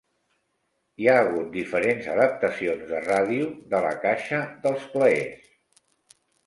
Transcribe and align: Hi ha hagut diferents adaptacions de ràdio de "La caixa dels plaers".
Hi 1.03 1.09
ha 1.11 1.17
hagut 1.23 1.51
diferents 1.59 2.09
adaptacions 2.15 2.89
de 2.95 3.05
ràdio 3.07 3.53
de 3.75 3.85
"La 3.89 3.95
caixa 4.09 4.45
dels 4.67 4.93
plaers". 4.97 5.51